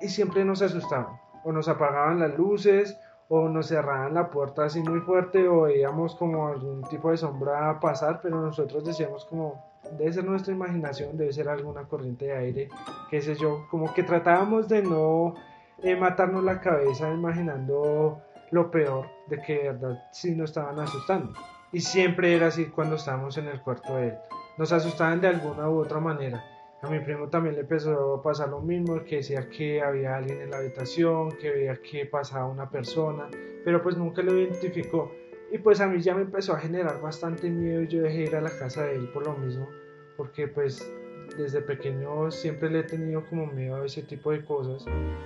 y 0.00 0.08
siempre 0.08 0.42
nos 0.44 0.62
asustaban. 0.62 1.20
O 1.44 1.52
nos 1.52 1.68
apagaban 1.68 2.20
las 2.20 2.36
luces 2.38 2.96
o 3.28 3.48
nos 3.48 3.68
cerraban 3.68 4.14
la 4.14 4.30
puerta 4.30 4.64
así 4.64 4.80
muy 4.80 5.00
fuerte 5.00 5.48
o 5.48 5.62
veíamos 5.62 6.14
como 6.14 6.48
algún 6.48 6.82
tipo 6.84 7.10
de 7.10 7.18
sombra 7.18 7.78
pasar, 7.78 8.20
pero 8.22 8.40
nosotros 8.40 8.84
decíamos 8.84 9.26
como 9.26 9.62
debe 9.98 10.12
ser 10.12 10.24
nuestra 10.24 10.54
imaginación, 10.54 11.16
debe 11.16 11.32
ser 11.32 11.48
alguna 11.48 11.84
corriente 11.84 12.26
de 12.26 12.32
aire, 12.32 12.68
qué 13.12 13.20
sé 13.20 13.34
yo, 13.34 13.66
como 13.70 13.92
que 13.92 14.02
tratábamos 14.02 14.70
de 14.70 14.82
no 14.82 15.34
eh, 15.82 15.94
matarnos 15.96 16.42
la 16.42 16.62
cabeza 16.62 17.12
imaginando 17.12 18.22
lo 18.50 18.70
peor, 18.70 19.06
de 19.28 19.42
que 19.42 19.58
de 19.58 19.72
verdad 19.72 20.02
sí 20.12 20.34
nos 20.34 20.48
estaban 20.48 20.80
asustando. 20.80 21.34
Y 21.72 21.80
siempre 21.80 22.34
era 22.34 22.46
así 22.46 22.64
cuando 22.70 22.96
estábamos 22.96 23.36
en 23.36 23.48
el 23.48 23.60
cuarto 23.60 23.96
de 23.96 24.08
él. 24.08 24.14
Nos 24.56 24.72
asustaban 24.72 25.20
de 25.20 25.28
alguna 25.28 25.68
u 25.68 25.80
otra 25.80 26.00
manera. 26.00 26.42
A 26.80 26.88
mi 26.88 27.00
primo 27.00 27.28
también 27.28 27.54
le 27.54 27.60
empezó 27.60 28.14
a 28.14 28.22
pasar 28.22 28.48
lo 28.48 28.62
mismo, 28.62 29.04
que 29.04 29.16
decía 29.16 29.46
que 29.50 29.82
había 29.82 30.16
alguien 30.16 30.40
en 30.40 30.50
la 30.50 30.56
habitación, 30.56 31.32
que 31.32 31.50
veía 31.50 31.76
que 31.82 32.06
pasaba 32.06 32.46
una 32.46 32.70
persona, 32.70 33.28
pero 33.62 33.82
pues 33.82 33.94
nunca 33.94 34.22
lo 34.22 34.38
identificó. 34.38 35.12
Y 35.50 35.58
pues 35.58 35.82
a 35.82 35.86
mí 35.86 36.00
ya 36.00 36.14
me 36.14 36.22
empezó 36.22 36.54
a 36.54 36.58
generar 36.58 36.98
bastante 37.02 37.50
miedo 37.50 37.82
y 37.82 37.88
yo 37.88 38.00
dejé 38.00 38.22
ir 38.22 38.36
a 38.36 38.40
la 38.40 38.58
casa 38.58 38.84
de 38.84 38.94
él 38.94 39.10
por 39.12 39.26
lo 39.26 39.34
mismo 39.34 39.68
porque 40.16 40.48
pues 40.48 40.88
desde 41.36 41.60
pequeño 41.60 42.30
siempre 42.30 42.70
le 42.70 42.80
he 42.80 42.82
tenido 42.84 43.24
como 43.26 43.46
miedo 43.46 43.76
a 43.76 43.86
ese 43.86 44.02
tipo 44.02 44.30
de 44.30 44.44
cosas. 44.44 44.84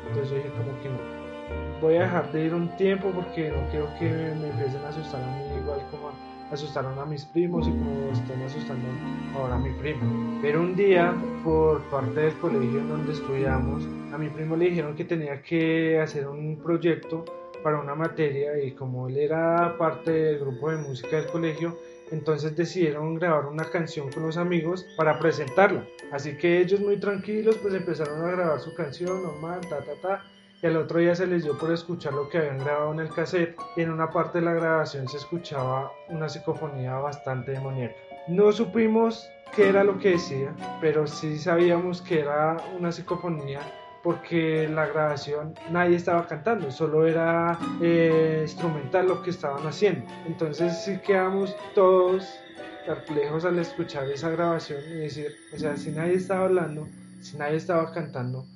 Entonces 0.09 0.37
dije 0.37 0.51
como 0.51 0.83
que 0.83 0.89
no, 0.89 1.81
voy 1.81 1.97
a 1.97 2.03
dejar 2.03 2.33
de 2.33 2.47
ir 2.47 2.55
un 2.55 2.75
tiempo 2.77 3.11
porque 3.15 3.51
no 3.51 3.69
quiero 3.71 3.89
que 3.99 4.07
me 4.07 4.49
empiecen 4.49 4.83
a 4.85 4.89
asustar 4.89 5.23
a 5.23 5.27
mí 5.37 5.61
igual 5.63 5.81
como 5.91 6.11
asustaron 6.51 6.99
a 6.99 7.05
mis 7.05 7.25
primos 7.25 7.67
y 7.67 7.71
como 7.71 8.13
están 8.13 8.41
asustando 8.43 8.87
ahora 9.35 9.57
a 9.57 9.59
mi 9.59 9.71
primo. 9.71 10.39
Pero 10.41 10.61
un 10.61 10.77
día, 10.77 11.15
por 11.43 11.83
parte 11.91 12.21
del 12.21 12.35
colegio 12.35 12.79
en 12.79 12.89
donde 12.89 13.13
estudiamos, 13.13 13.85
a 14.13 14.19
mi 14.19 14.29
primo 14.29 14.57
le 14.57 14.67
dijeron 14.67 14.95
que 14.95 15.05
tenía 15.05 15.43
que 15.43 15.99
hacer 16.01 16.29
un 16.29 16.57
proyecto 16.63 17.25
para 17.63 17.81
una 17.81 17.95
materia 17.95 18.63
y 18.63 18.73
como 18.73 19.09
él 19.09 19.17
era 19.17 19.77
parte 19.77 20.13
del 20.13 20.39
grupo 20.39 20.71
de 20.71 20.77
música 20.77 21.17
del 21.17 21.27
colegio, 21.27 21.77
entonces 22.11 22.57
decidieron 22.57 23.15
grabar 23.15 23.47
una 23.47 23.65
canción 23.65 24.11
con 24.11 24.25
los 24.25 24.37
amigos 24.37 24.87
para 24.97 25.19
presentarla. 25.19 25.85
Así 26.13 26.37
que 26.37 26.61
ellos 26.61 26.81
muy 26.81 26.99
tranquilos 26.99 27.57
pues 27.59 27.75
empezaron 27.75 28.25
a 28.25 28.33
grabar 28.33 28.61
su 28.61 28.75
canción 28.75 29.23
normal, 29.23 29.61
ta 29.69 29.79
ta 29.79 29.95
ta. 30.01 30.25
Y 30.63 30.67
al 30.67 30.77
otro 30.77 31.01
día 31.01 31.15
se 31.15 31.27
les 31.27 31.43
dio 31.43 31.59
por 31.59 31.73
escuchar 31.73 32.15
lo 32.15 32.29
que 32.29 32.39
habían 32.39 32.59
grabado 32.59 32.93
en 32.93 33.01
el 33.01 33.11
cassette 33.11 33.57
y 33.77 33.83
en 33.83 33.91
una 33.91 34.11
parte 34.11 34.39
de 34.39 34.45
la 34.47 34.55
grabación 34.55 35.07
se 35.07 35.19
escuchaba 35.19 35.93
una 36.09 36.29
psicofonía 36.29 36.95
bastante 36.95 37.53
demoníaca. 37.53 37.95
No 38.29 38.51
supimos 38.53 39.29
qué 39.55 39.69
era 39.69 39.85
lo 39.85 39.99
que 39.99 40.13
decía, 40.13 40.55
pero 40.81 41.07
sí 41.07 41.39
sabíamos 41.39 42.01
que 42.01 42.21
era 42.21 42.57
una 42.79 42.91
psicofonía 42.91 43.61
porque 44.07 44.69
la 44.69 44.87
grabación 44.87 45.53
nadie 45.73 45.97
estaba 45.97 46.29
cantando, 46.29 46.71
solo 46.71 47.09
era 47.09 47.59
eh, 47.83 48.39
instrumental 48.43 49.09
lo 49.09 49.21
que 49.21 49.31
estaban 49.31 49.67
haciendo. 49.67 50.07
Entonces 50.29 50.85
sí 50.85 51.01
quedamos 51.05 51.57
todos 51.75 52.25
perplejos 52.87 53.45
al 53.45 53.59
escuchar 53.59 54.09
esa 54.09 54.31
grabación 54.31 54.81
y 54.93 54.99
decir, 54.99 55.35
o 55.53 55.59
sea, 55.59 55.77
si 55.77 55.91
nadie 55.91 56.15
estaba 56.15 56.45
hablando, 56.45 56.87
si 57.21 57.37
nadie 57.37 57.57
estaba 57.57 57.91
cantando, 57.91 58.47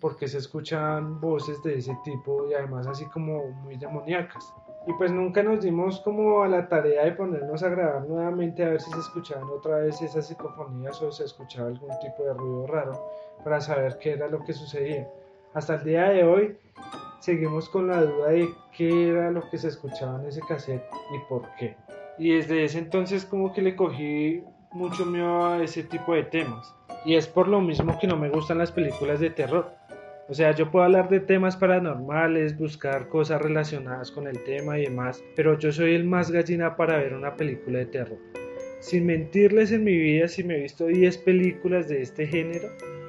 porque 0.00 0.28
se 0.28 0.38
escuchan 0.38 1.20
voces 1.20 1.60
de 1.64 1.78
ese 1.78 1.98
tipo 2.04 2.48
y 2.48 2.54
además 2.54 2.86
así 2.86 3.04
como 3.06 3.50
muy 3.50 3.76
demoníacas. 3.78 4.54
Y 4.86 4.92
pues 4.94 5.12
nunca 5.12 5.42
nos 5.42 5.62
dimos 5.62 6.00
como 6.00 6.42
a 6.42 6.48
la 6.48 6.68
tarea 6.68 7.04
de 7.04 7.12
ponernos 7.12 7.62
a 7.62 7.68
grabar 7.68 8.08
nuevamente 8.08 8.64
a 8.64 8.70
ver 8.70 8.80
si 8.80 8.90
se 8.90 8.98
escuchaban 8.98 9.48
otra 9.50 9.76
vez 9.76 10.00
esas 10.00 10.26
psicofonías 10.26 11.00
o 11.02 11.12
se 11.12 11.24
escuchaba 11.24 11.68
algún 11.68 11.90
tipo 12.00 12.22
de 12.22 12.32
ruido 12.32 12.66
raro 12.66 12.92
para 13.44 13.60
saber 13.60 13.98
qué 13.98 14.12
era 14.12 14.28
lo 14.28 14.42
que 14.42 14.54
sucedía. 14.54 15.06
Hasta 15.52 15.74
el 15.74 15.84
día 15.84 16.08
de 16.08 16.24
hoy 16.24 16.56
seguimos 17.20 17.68
con 17.68 17.88
la 17.88 18.02
duda 18.02 18.28
de 18.30 18.48
qué 18.76 19.10
era 19.10 19.30
lo 19.30 19.48
que 19.50 19.58
se 19.58 19.68
escuchaba 19.68 20.20
en 20.20 20.28
ese 20.28 20.40
cassette 20.40 20.84
y 21.14 21.18
por 21.28 21.42
qué. 21.58 21.76
Y 22.18 22.36
desde 22.36 22.64
ese 22.64 22.78
entonces 22.78 23.24
como 23.26 23.52
que 23.52 23.62
le 23.62 23.76
cogí 23.76 24.42
mucho 24.72 25.04
miedo 25.04 25.46
a 25.46 25.62
ese 25.62 25.82
tipo 25.82 26.14
de 26.14 26.24
temas. 26.24 26.74
Y 27.04 27.16
es 27.16 27.26
por 27.26 27.48
lo 27.48 27.60
mismo 27.60 27.98
que 27.98 28.06
no 28.06 28.16
me 28.16 28.30
gustan 28.30 28.58
las 28.58 28.72
películas 28.72 29.20
de 29.20 29.30
terror. 29.30 29.72
O 30.30 30.34
sea, 30.34 30.52
yo 30.52 30.70
puedo 30.70 30.84
hablar 30.84 31.08
de 31.08 31.18
temas 31.18 31.56
paranormales, 31.56 32.56
buscar 32.56 33.08
cosas 33.08 33.42
relacionadas 33.42 34.12
con 34.12 34.28
el 34.28 34.38
tema 34.44 34.78
y 34.78 34.84
demás, 34.84 35.24
pero 35.34 35.58
yo 35.58 35.72
soy 35.72 35.94
el 35.96 36.04
más 36.04 36.30
gallina 36.30 36.76
para 36.76 36.98
ver 36.98 37.14
una 37.14 37.34
película 37.34 37.80
de 37.80 37.86
terror. 37.86 38.18
Sin 38.78 39.06
mentirles 39.06 39.72
en 39.72 39.82
mi 39.82 39.96
vida, 39.96 40.28
si 40.28 40.44
me 40.44 40.54
he 40.54 40.60
visto 40.60 40.86
10 40.86 41.18
películas 41.18 41.88
de 41.88 42.02
este 42.02 42.28
género, 42.28 42.68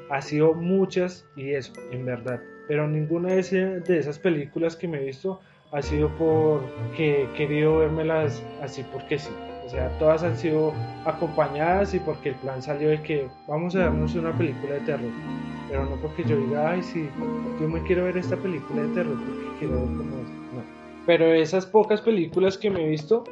ha 0.09 0.19
sido 0.19 0.55
muchas 0.55 1.23
y 1.35 1.51
eso, 1.51 1.71
en 1.91 2.07
verdad. 2.07 2.41
Pero 2.67 2.87
ninguna 2.87 3.35
de, 3.35 3.81
de 3.81 3.99
esas 3.99 4.17
películas 4.17 4.75
que 4.75 4.87
me 4.87 4.97
he 4.97 5.05
visto 5.05 5.41
ha 5.71 5.81
sido 5.83 6.09
porque 6.17 7.23
he 7.23 7.33
querido 7.37 7.77
vérmelas 7.77 8.43
así 8.63 8.83
porque 8.91 9.19
sí. 9.19 9.29
O 9.63 9.69
sea, 9.69 9.89
todas 9.99 10.23
han 10.23 10.35
sido 10.35 10.73
acompañadas 11.05 11.93
y 11.93 11.99
porque 11.99 12.29
el 12.29 12.35
plan 12.35 12.63
salió 12.63 12.89
de 12.89 13.03
que 13.03 13.27
vamos 13.47 13.75
a 13.75 13.81
darnos 13.81 14.15
una 14.15 14.35
película 14.35 14.73
de 14.73 14.79
terror. 14.79 15.11
Pero 15.71 15.85
no 15.85 15.95
porque 15.95 16.25
yo 16.25 16.35
diga, 16.35 16.71
ay, 16.71 16.83
sí, 16.83 17.09
yo 17.61 17.69
me 17.69 17.81
quiero 17.83 18.03
ver 18.03 18.17
esta 18.17 18.35
película 18.35 18.81
de 18.81 18.93
terror 18.93 19.15
porque 19.15 19.59
quiero 19.59 19.75
ver 19.75 19.97
cómo 19.97 20.17
es. 20.17 20.29
No. 20.29 20.63
Pero 21.05 21.33
esas 21.33 21.65
pocas 21.65 22.01
películas 22.01 22.57
que 22.57 22.69
me 22.69 22.83
he 22.83 22.89
visto, 22.89 23.23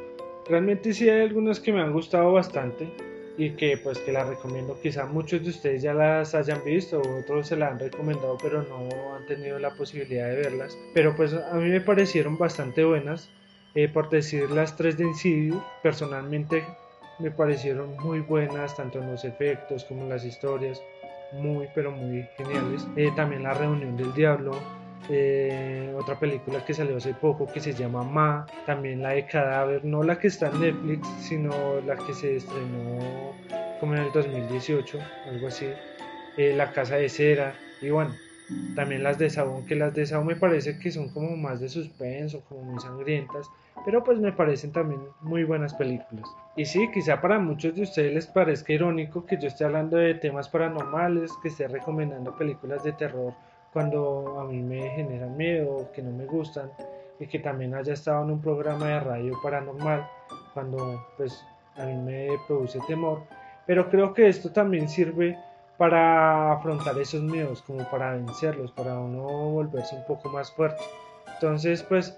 realmente 0.48 0.94
sí 0.94 1.10
hay 1.10 1.20
algunas 1.20 1.60
que 1.60 1.70
me 1.70 1.82
han 1.82 1.92
gustado 1.92 2.32
bastante 2.32 2.90
y 3.36 3.50
que 3.50 3.76
pues 3.76 3.98
que 3.98 4.12
las 4.12 4.26
recomiendo. 4.26 4.74
Quizá 4.82 5.04
muchos 5.04 5.42
de 5.42 5.50
ustedes 5.50 5.82
ya 5.82 5.92
las 5.92 6.34
hayan 6.34 6.64
visto, 6.64 7.02
otros 7.20 7.48
se 7.48 7.56
las 7.56 7.72
han 7.72 7.78
recomendado, 7.78 8.38
pero 8.42 8.62
no 8.62 9.14
han 9.14 9.26
tenido 9.26 9.58
la 9.58 9.74
posibilidad 9.74 10.26
de 10.30 10.36
verlas. 10.36 10.78
Pero 10.94 11.14
pues 11.14 11.34
a 11.34 11.54
mí 11.56 11.68
me 11.68 11.82
parecieron 11.82 12.38
bastante 12.38 12.84
buenas. 12.84 13.28
Eh, 13.74 13.88
por 13.88 14.08
decir 14.08 14.50
las 14.50 14.76
tres 14.76 14.96
de 14.96 15.04
Insidious, 15.04 15.62
personalmente 15.82 16.64
me 17.18 17.30
parecieron 17.30 17.96
muy 17.98 18.20
buenas, 18.20 18.76
tanto 18.76 18.98
en 18.98 19.10
los 19.10 19.24
efectos 19.24 19.84
como 19.84 20.02
en 20.04 20.08
las 20.08 20.24
historias, 20.24 20.82
muy 21.32 21.68
pero 21.74 21.90
muy 21.90 22.28
geniales. 22.36 22.86
Eh, 22.96 23.10
también 23.16 23.42
La 23.42 23.54
Reunión 23.54 23.96
del 23.96 24.12
Diablo, 24.12 24.52
eh, 25.08 25.92
otra 25.96 26.18
película 26.18 26.64
que 26.64 26.74
salió 26.74 26.96
hace 26.96 27.14
poco 27.14 27.46
que 27.46 27.60
se 27.60 27.72
llama 27.72 28.04
Ma, 28.04 28.46
también 28.66 29.02
la 29.02 29.10
de 29.10 29.26
Cadáver, 29.26 29.84
no 29.84 30.02
la 30.02 30.18
que 30.18 30.28
está 30.28 30.48
en 30.48 30.60
Netflix, 30.60 31.08
sino 31.20 31.80
la 31.86 31.96
que 31.96 32.12
se 32.12 32.36
estrenó 32.36 33.34
como 33.80 33.94
en 33.94 34.02
el 34.02 34.12
2018, 34.12 34.98
algo 35.26 35.48
así, 35.48 35.66
eh, 36.36 36.52
La 36.54 36.70
Casa 36.70 36.96
de 36.96 37.08
Cera, 37.08 37.54
y 37.80 37.90
bueno, 37.90 38.14
también 38.74 39.02
las 39.02 39.18
de 39.18 39.30
Saúl, 39.30 39.64
que 39.66 39.76
las 39.76 39.94
de 39.94 40.06
Saúl 40.06 40.26
me 40.26 40.36
parece 40.36 40.78
que 40.78 40.90
son 40.90 41.08
como 41.08 41.36
más 41.36 41.60
de 41.60 41.68
suspenso, 41.68 42.42
como 42.48 42.62
muy 42.62 42.80
sangrientas, 42.80 43.48
pero 43.84 44.02
pues 44.04 44.18
me 44.18 44.32
parecen 44.32 44.72
también 44.72 45.00
muy 45.20 45.44
buenas 45.44 45.74
películas. 45.74 46.28
Y 46.56 46.64
sí, 46.64 46.90
quizá 46.92 47.20
para 47.20 47.38
muchos 47.38 47.74
de 47.74 47.82
ustedes 47.82 48.12
les 48.12 48.26
parezca 48.26 48.72
irónico 48.72 49.24
que 49.24 49.38
yo 49.38 49.48
esté 49.48 49.64
hablando 49.64 49.96
de 49.96 50.14
temas 50.14 50.48
paranormales, 50.48 51.32
que 51.42 51.48
esté 51.48 51.68
recomendando 51.68 52.36
películas 52.36 52.84
de 52.84 52.92
terror 52.92 53.34
cuando 53.72 54.40
a 54.40 54.44
mí 54.44 54.60
me 54.60 54.90
generan 54.90 55.36
miedo, 55.36 55.90
que 55.94 56.02
no 56.02 56.10
me 56.10 56.26
gustan, 56.26 56.70
y 57.18 57.26
que 57.26 57.38
también 57.38 57.74
haya 57.74 57.92
estado 57.92 58.24
en 58.24 58.30
un 58.32 58.40
programa 58.40 58.88
de 58.88 59.00
radio 59.00 59.38
paranormal, 59.42 60.08
cuando 60.54 61.06
pues 61.16 61.44
a 61.76 61.84
mí 61.84 61.94
me 61.94 62.28
produce 62.46 62.78
temor. 62.86 63.22
Pero 63.66 63.88
creo 63.88 64.12
que 64.12 64.28
esto 64.28 64.50
también 64.50 64.88
sirve 64.88 65.38
para 65.80 66.52
afrontar 66.52 66.98
esos 66.98 67.22
miedos, 67.22 67.62
como 67.62 67.90
para 67.90 68.12
vencerlos, 68.12 68.70
para 68.72 68.98
uno 68.98 69.22
volverse 69.22 69.96
un 69.96 70.04
poco 70.04 70.28
más 70.28 70.52
fuerte. 70.52 70.82
Entonces, 71.32 71.82
pues 71.82 72.14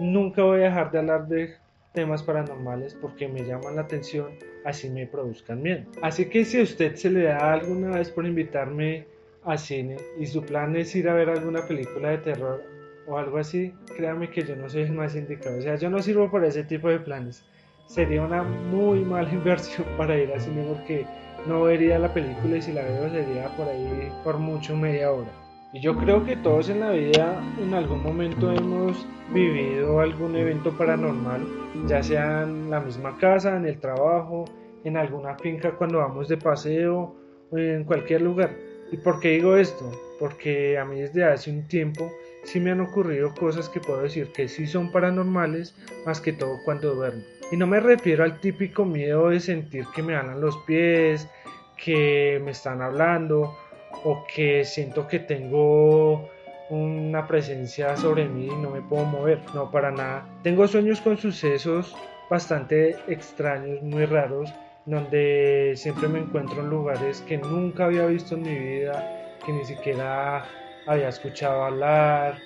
nunca 0.00 0.42
voy 0.42 0.60
a 0.60 0.70
dejar 0.70 0.90
de 0.90 0.98
hablar 1.00 1.28
de 1.28 1.56
temas 1.92 2.22
paranormales 2.22 2.94
porque 2.94 3.28
me 3.28 3.44
llaman 3.44 3.76
la 3.76 3.82
atención, 3.82 4.28
así 4.64 4.88
me 4.88 5.06
produzcan 5.06 5.60
miedo. 5.60 5.84
Así 6.00 6.30
que 6.30 6.46
si 6.46 6.58
a 6.58 6.62
usted 6.62 6.94
se 6.94 7.10
le 7.10 7.24
da 7.24 7.52
alguna 7.52 7.98
vez 7.98 8.10
por 8.10 8.24
invitarme 8.24 9.06
a 9.44 9.58
cine 9.58 9.98
y 10.18 10.24
su 10.24 10.42
plan 10.42 10.74
es 10.74 10.96
ir 10.96 11.10
a 11.10 11.12
ver 11.12 11.28
alguna 11.28 11.66
película 11.66 12.08
de 12.08 12.18
terror 12.18 12.64
o 13.06 13.18
algo 13.18 13.36
así, 13.36 13.74
créame 13.94 14.30
que 14.30 14.42
yo 14.42 14.56
no 14.56 14.70
soy 14.70 14.84
el 14.84 14.92
más 14.92 15.14
indicado. 15.14 15.58
O 15.58 15.60
sea, 15.60 15.76
yo 15.76 15.90
no 15.90 16.00
sirvo 16.00 16.30
para 16.30 16.46
ese 16.46 16.64
tipo 16.64 16.88
de 16.88 16.98
planes. 17.00 17.44
Sería 17.88 18.22
una 18.22 18.42
muy 18.42 19.00
mala 19.00 19.30
inversión 19.34 19.86
para 19.98 20.16
ir 20.16 20.32
al 20.32 20.40
cine 20.40 20.64
porque 20.66 21.06
no 21.46 21.62
vería 21.62 21.98
la 21.98 22.12
película 22.12 22.56
y 22.56 22.62
si 22.62 22.72
la 22.72 22.82
veo 22.82 23.10
sería 23.10 23.48
por 23.56 23.68
ahí 23.68 24.12
por 24.24 24.38
mucho 24.38 24.76
media 24.76 25.12
hora. 25.12 25.30
Y 25.72 25.80
yo 25.80 25.96
creo 25.96 26.24
que 26.24 26.36
todos 26.36 26.68
en 26.68 26.80
la 26.80 26.90
vida 26.90 27.42
en 27.60 27.74
algún 27.74 28.02
momento 28.02 28.50
hemos 28.52 29.06
vivido 29.32 30.00
algún 30.00 30.36
evento 30.36 30.70
paranormal, 30.76 31.46
ya 31.86 32.02
sea 32.02 32.44
en 32.44 32.70
la 32.70 32.80
misma 32.80 33.16
casa, 33.18 33.56
en 33.56 33.66
el 33.66 33.78
trabajo, 33.78 34.44
en 34.84 34.96
alguna 34.96 35.34
finca 35.36 35.72
cuando 35.72 35.98
vamos 35.98 36.28
de 36.28 36.36
paseo 36.36 37.14
o 37.50 37.58
en 37.58 37.84
cualquier 37.84 38.22
lugar. 38.22 38.50
¿Y 38.92 38.96
por 38.98 39.20
qué 39.20 39.30
digo 39.30 39.56
esto? 39.56 39.90
Porque 40.20 40.78
a 40.78 40.84
mí 40.84 41.00
desde 41.00 41.24
hace 41.24 41.50
un 41.50 41.66
tiempo 41.66 42.10
sí 42.44 42.60
me 42.60 42.70
han 42.70 42.80
ocurrido 42.80 43.34
cosas 43.34 43.68
que 43.68 43.80
puedo 43.80 44.02
decir 44.02 44.30
que 44.32 44.48
sí 44.48 44.66
son 44.66 44.92
paranormales, 44.92 45.74
más 46.06 46.20
que 46.20 46.32
todo 46.32 46.58
cuando 46.64 46.94
duermo. 46.94 47.22
Y 47.50 47.56
no 47.56 47.66
me 47.68 47.78
refiero 47.78 48.24
al 48.24 48.40
típico 48.40 48.84
miedo 48.84 49.28
de 49.28 49.38
sentir 49.38 49.86
que 49.94 50.02
me 50.02 50.14
jalan 50.14 50.40
los 50.40 50.56
pies, 50.66 51.28
que 51.76 52.40
me 52.44 52.50
están 52.50 52.82
hablando 52.82 53.56
o 54.04 54.24
que 54.34 54.64
siento 54.64 55.06
que 55.06 55.20
tengo 55.20 56.28
una 56.70 57.28
presencia 57.28 57.96
sobre 57.96 58.28
mí 58.28 58.46
y 58.46 58.56
no 58.56 58.70
me 58.70 58.80
puedo 58.82 59.04
mover. 59.04 59.38
No, 59.54 59.70
para 59.70 59.92
nada. 59.92 60.26
Tengo 60.42 60.66
sueños 60.66 61.00
con 61.00 61.18
sucesos 61.18 61.94
bastante 62.28 62.96
extraños, 63.06 63.80
muy 63.80 64.06
raros, 64.06 64.52
donde 64.84 65.74
siempre 65.76 66.08
me 66.08 66.18
encuentro 66.18 66.60
en 66.60 66.70
lugares 66.70 67.20
que 67.28 67.38
nunca 67.38 67.84
había 67.84 68.06
visto 68.06 68.34
en 68.34 68.42
mi 68.42 68.58
vida, 68.58 69.36
que 69.44 69.52
ni 69.52 69.64
siquiera 69.64 70.44
había 70.88 71.08
escuchado 71.08 71.62
hablar 71.62 72.38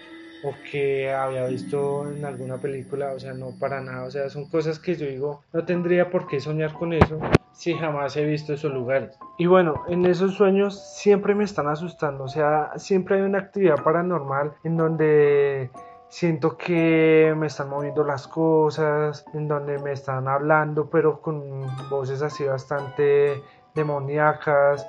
o 0.42 0.54
que 0.70 1.12
había 1.12 1.46
visto 1.46 2.08
en 2.10 2.24
alguna 2.24 2.58
película, 2.58 3.12
o 3.12 3.18
sea, 3.18 3.34
no 3.34 3.52
para 3.58 3.80
nada, 3.80 4.04
o 4.04 4.10
sea, 4.10 4.28
son 4.30 4.48
cosas 4.48 4.78
que 4.78 4.94
yo 4.94 5.06
digo, 5.06 5.42
no 5.52 5.64
tendría 5.64 6.10
por 6.10 6.26
qué 6.26 6.40
soñar 6.40 6.72
con 6.72 6.92
eso 6.92 7.18
si 7.52 7.74
jamás 7.74 8.16
he 8.16 8.24
visto 8.24 8.54
esos 8.54 8.72
lugares. 8.72 9.18
Y 9.38 9.46
bueno, 9.46 9.84
en 9.88 10.06
esos 10.06 10.34
sueños 10.34 10.80
siempre 10.96 11.34
me 11.34 11.44
están 11.44 11.68
asustando, 11.68 12.24
o 12.24 12.28
sea, 12.28 12.70
siempre 12.76 13.16
hay 13.16 13.22
una 13.22 13.38
actividad 13.38 13.82
paranormal 13.82 14.54
en 14.64 14.76
donde 14.76 15.70
siento 16.10 16.56
que 16.56 17.34
me 17.36 17.46
están 17.46 17.70
moviendo 17.70 18.04
las 18.04 18.26
cosas, 18.26 19.24
en 19.32 19.48
donde 19.48 19.78
me 19.78 19.92
están 19.92 20.28
hablando, 20.28 20.90
pero 20.90 21.20
con 21.22 21.66
voces 21.88 22.20
así 22.20 22.44
bastante 22.44 23.42
demoníacas. 23.74 24.86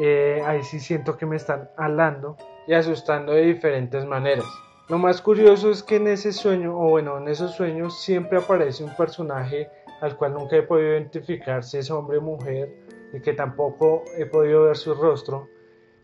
Eh, 0.00 0.42
ahí 0.46 0.62
sí 0.62 0.80
siento 0.80 1.16
que 1.18 1.26
me 1.26 1.36
están 1.36 1.70
hablando 1.76 2.36
y 2.66 2.72
asustando 2.72 3.32
de 3.32 3.42
diferentes 3.42 4.04
maneras. 4.06 4.46
Lo 4.92 4.98
más 4.98 5.22
curioso 5.22 5.70
es 5.70 5.82
que 5.82 5.96
en 5.96 6.06
ese 6.06 6.34
sueño, 6.34 6.78
o 6.78 6.90
bueno, 6.90 7.16
en 7.16 7.26
esos 7.26 7.52
sueños 7.52 8.02
siempre 8.02 8.36
aparece 8.36 8.84
un 8.84 8.94
personaje 8.94 9.70
al 10.02 10.18
cual 10.18 10.34
nunca 10.34 10.54
he 10.56 10.62
podido 10.64 10.90
identificar 10.90 11.64
si 11.64 11.78
es 11.78 11.90
hombre 11.90 12.18
o 12.18 12.20
mujer 12.20 12.76
y 13.10 13.18
que 13.20 13.32
tampoco 13.32 14.04
he 14.18 14.26
podido 14.26 14.64
ver 14.64 14.76
su 14.76 14.92
rostro, 14.92 15.48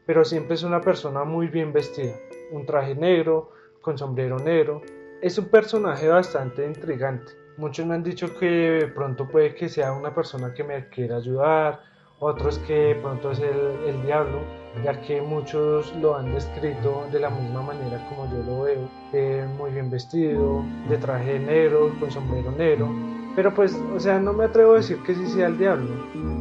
pero 0.07 0.25
siempre 0.25 0.55
es 0.55 0.63
una 0.63 0.81
persona 0.81 1.23
muy 1.25 1.49
bien 1.49 1.71
vestida, 1.71 2.15
un 2.51 2.65
traje 2.65 2.95
negro, 2.95 3.51
con 3.83 3.99
sombrero 3.99 4.39
negro. 4.39 4.81
Es 5.21 5.37
un 5.37 5.51
personaje 5.51 6.09
bastante 6.09 6.65
intrigante. 6.65 7.33
Muchos 7.59 7.85
me 7.85 7.95
han 7.95 8.03
dicho 8.03 8.39
que 8.39 8.91
pronto 8.95 9.29
puede 9.29 9.55
que 9.55 9.69
sea 9.69 9.93
una 9.93 10.15
persona 10.15 10.55
que 10.55 10.65
me 10.65 10.89
quiera 10.89 11.17
ayudar, 11.17 11.83
otros 12.21 12.59
que 12.61 12.99
pronto 13.01 13.31
es 13.31 13.41
el, 13.41 14.03
diablo, 14.03 14.41
ya 14.85 15.01
que 15.01 15.21
muchos 15.21 15.95
lo 15.97 16.17
han 16.17 16.35
descrito 16.35 17.07
de 17.13 17.21
la 17.21 17.31
misma 17.31 17.63
manera 17.63 18.05
como 18.09 18.31
yo 18.31 18.43
lo 18.43 18.63
veo, 18.63 18.89
eh, 19.13 19.47
muy 19.57 19.71
bien 19.71 19.91
vestido, 19.91 20.65
de 20.89 20.97
traje 20.99 21.39
negro, 21.39 21.93
con 22.01 22.11
sombrero 22.11 22.51
negro, 22.53 22.89
pero 23.37 23.55
pues, 23.55 23.79
o 23.95 24.01
sea, 24.01 24.19
no 24.19 24.33
me 24.33 24.47
atrevo 24.47 24.73
a 24.73 24.77
decir 24.79 25.01
que 25.05 25.15
sí 25.15 25.27
sea 25.29 25.47
el 25.47 25.59
diablo, 25.59 25.95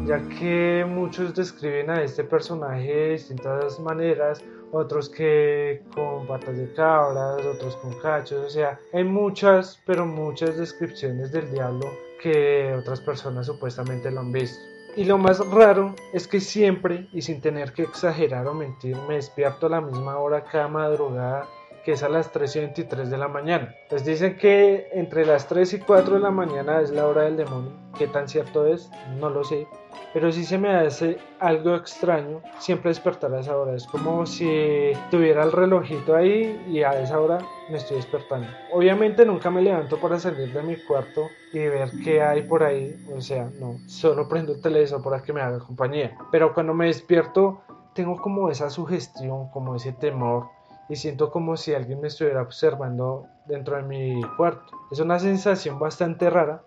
ya 0.06 0.20
que 0.40 0.84
muchos 0.88 1.36
describen 1.36 1.92
a 1.92 2.02
este 2.02 2.24
personaje 2.24 2.92
de 2.92 3.10
distintas 3.12 3.80
maneras, 3.80 4.44
otros 4.72 5.10
que 5.10 5.84
con 5.94 6.26
patas 6.26 6.58
de 6.58 6.74
cabras, 6.74 7.46
otros 7.46 7.76
con 7.78 7.94
cachos, 8.00 8.46
o 8.46 8.50
sea, 8.50 8.80
hay 8.94 9.04
muchas, 9.04 9.80
pero 9.86 10.06
muchas 10.06 10.58
descripciones 10.58 11.32
del 11.32 11.52
diablo 11.52 11.88
que 12.22 12.76
otras 12.78 13.00
personas 13.02 13.46
supuestamente 13.46 14.10
lo 14.10 14.22
han 14.22 14.32
visto. 14.32 14.77
Y 14.98 15.04
lo 15.04 15.20
más 15.20 15.48
raro 15.52 15.94
es 16.12 16.28
que 16.28 16.40
siempre, 16.40 17.08
y 17.14 17.22
sin 17.22 17.40
tener 17.40 17.72
que 17.72 17.84
exagerar 17.84 18.48
o 18.48 18.56
mentir, 18.56 18.98
me 19.08 19.14
despierto 19.14 19.68
a 19.68 19.70
la 19.70 19.80
misma 19.80 20.18
hora 20.18 20.44
cada 20.44 20.68
madrugada 20.68 21.48
que 21.88 21.94
es 21.94 22.04
a 22.04 22.10
las 22.10 22.34
3 22.34 22.54
y 22.54 22.60
23 22.60 23.10
de 23.10 23.18
la 23.18 23.30
mañana. 23.30 23.74
Pues 23.88 24.04
dicen 24.04 24.38
que 24.38 24.90
entre 24.92 25.26
las 25.26 25.48
3 25.48 25.76
y 25.76 25.80
4 25.80 26.16
de 26.16 26.20
la 26.20 26.32
mañana 26.32 26.82
es 26.82 26.92
la 26.92 27.08
hora 27.08 27.22
del 27.22 27.38
demonio. 27.38 27.72
¿Qué 27.98 28.08
tan 28.08 28.28
cierto 28.28 28.68
es? 28.68 28.92
No 29.22 29.30
lo 29.30 29.46
sé. 29.46 29.66
Pero 30.14 30.30
sí 30.34 30.44
se 30.44 30.58
me 30.58 30.70
hace 30.70 31.18
algo 31.40 31.76
extraño 31.76 32.42
siempre 32.60 32.90
despertar 32.90 33.34
a 33.34 33.40
esa 33.40 33.56
hora. 33.56 33.74
Es 33.74 33.88
como 33.88 34.26
si 34.26 34.92
tuviera 35.10 35.44
el 35.44 35.54
relojito 35.54 36.14
ahí 36.14 36.62
y 36.68 36.84
a 36.84 37.02
esa 37.02 37.22
hora 37.22 37.38
me 37.70 37.78
estoy 37.78 37.96
despertando. 37.96 38.50
Obviamente 38.74 39.26
nunca 39.26 39.50
me 39.50 39.62
levanto 39.62 39.96
para 39.98 40.20
salir 40.20 40.52
de 40.52 40.64
mi 40.64 40.76
cuarto 40.76 41.30
y 41.54 41.60
ver 41.60 41.90
qué 42.04 42.22
hay 42.22 42.42
por 42.42 42.64
ahí. 42.64 43.02
O 43.16 43.22
sea, 43.22 43.50
no, 43.62 43.78
solo 43.88 44.28
prendo 44.28 44.52
el 44.52 44.62
televisor 44.62 45.02
para 45.02 45.24
que 45.24 45.32
me 45.32 45.40
haga 45.40 45.60
compañía. 45.60 46.18
Pero 46.34 46.54
cuando 46.54 46.74
me 46.74 46.88
despierto 46.88 47.62
tengo 47.94 48.18
como 48.18 48.52
esa 48.52 48.70
sugestión, 48.70 49.50
como 49.52 49.78
ese 49.78 49.94
temor 49.94 50.57
y 50.90 50.96
siento 50.96 51.32
como 51.32 51.58
si 51.58 51.74
alguien 51.74 52.02
me 52.02 52.08
estuviera 52.08 52.42
observando 52.42 53.28
dentro 53.46 53.76
de 53.76 53.84
mi 53.84 54.22
cuarto. 54.38 54.74
Es 54.92 55.00
una 55.00 55.20
sensación 55.20 55.80
bastante 55.80 56.30
rara 56.30 56.64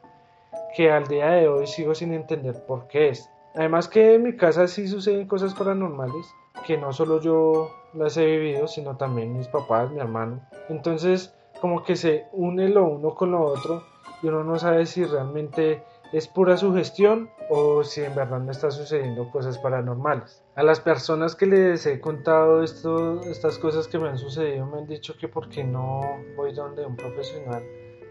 que 0.77 0.91
al 0.91 1.07
día 1.07 1.31
de 1.31 1.49
hoy 1.49 1.67
sigo 1.67 1.95
sin 1.95 2.12
entender 2.12 2.65
por 2.67 2.87
qué 2.89 3.09
es. 3.09 3.31
Además 3.55 3.89
que 3.89 4.15
en 4.15 4.23
mi 4.23 4.37
casa 4.37 4.69
sí 4.69 4.87
suceden 4.87 5.27
cosas 5.27 5.55
paranormales 5.55 6.27
que 6.67 6.77
no 6.77 6.93
solo 6.93 7.21
yo 7.21 7.71
las 7.95 8.17
he 8.17 8.27
vivido, 8.27 8.69
sino 8.69 8.97
también 8.97 9.37
mis 9.37 9.49
papás, 9.49 9.91
mi 9.91 10.00
hermano. 10.00 10.41
Entonces 10.69 11.35
como 11.61 11.83
que 11.83 11.97
se 11.97 12.27
une 12.33 12.69
lo 12.69 12.85
uno 12.85 13.15
con 13.15 13.33
lo 13.33 13.43
otro 13.43 13.83
y 14.23 14.29
uno 14.29 14.45
no 14.45 14.59
sabe 14.59 14.87
si 14.87 15.05
realmente 15.05 15.83
es 16.12 16.26
pura 16.26 16.57
sugestión 16.57 17.31
o 17.49 17.85
si 17.85 18.02
en 18.02 18.14
verdad 18.14 18.40
me 18.40 18.52
está 18.52 18.71
sucediendo 18.71 19.31
cosas 19.31 19.59
paranormales. 19.59 20.43
A 20.57 20.62
las 20.62 20.81
personas 20.81 21.35
que 21.35 21.47
les 21.47 21.87
he 21.87 22.00
contado 22.00 22.62
esto, 22.62 23.21
estas 23.23 23.59
cosas 23.59 23.87
que 23.87 23.99
me 23.99 24.09
han 24.09 24.19
sucedido 24.19 24.67
me 24.67 24.79
han 24.79 24.87
dicho 24.87 25.14
que 25.19 25.29
porque 25.29 25.62
no 25.62 26.00
voy 26.37 26.52
donde 26.52 26.85
un 26.85 26.97
profesional 26.97 27.62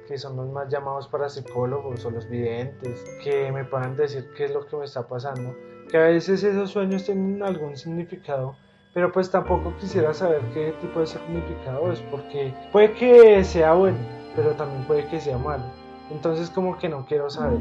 que 0.10 0.18
son 0.18 0.36
los 0.36 0.50
más 0.50 0.68
llamados 0.70 1.08
para 1.08 1.30
psicólogos 1.30 2.04
o 2.04 2.10
los 2.10 2.28
videntes, 2.28 3.06
que 3.24 3.52
me 3.52 3.64
puedan 3.64 3.96
decir 3.96 4.28
qué 4.36 4.46
es 4.46 4.52
lo 4.52 4.66
que 4.66 4.76
me 4.76 4.86
está 4.86 5.08
pasando, 5.08 5.56
que 5.88 5.98
a 6.00 6.06
veces 6.06 6.44
esos 6.44 6.72
sueños 6.72 7.04
tienen 7.04 7.44
algún 7.44 7.78
significado, 7.78 8.56
pero 8.96 9.12
pues 9.12 9.30
tampoco 9.30 9.72
quisiera 9.80 10.12
saber 10.16 10.42
qué 10.52 10.74
tipo 10.82 11.00
de 11.00 11.06
significado 11.06 11.92
es, 11.92 12.02
porque 12.10 12.52
puede 12.72 12.92
que 12.94 13.44
sea 13.44 13.74
bueno, 13.74 14.00
pero 14.36 14.50
también 14.54 14.84
puede 14.86 15.06
que 15.10 15.22
sea 15.22 15.38
malo. 15.38 15.66
Entonces 16.12 16.50
como 16.50 16.78
que 16.78 16.90
no 16.90 17.06
quiero 17.06 17.30
saber. 17.30 17.60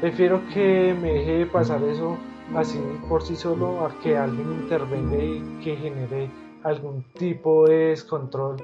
Prefiero 0.00 0.40
que 0.52 0.94
me 1.00 1.12
deje 1.12 1.46
pasar 1.46 1.82
eso 1.82 2.16
así 2.54 2.80
por 3.08 3.22
sí 3.22 3.36
solo 3.36 3.84
a 3.84 3.98
que 4.00 4.16
alguien 4.16 4.50
intervenga 4.52 5.16
y 5.16 5.62
que 5.62 5.76
genere 5.76 6.30
algún 6.62 7.02
tipo 7.14 7.66
de 7.66 7.90
descontrol 7.90 8.56